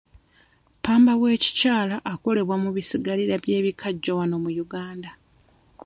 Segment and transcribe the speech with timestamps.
[0.77, 5.09] Ppamba w'ekikyala akolebwa mu bisigalira by'ebikajjo wano mu Uganda.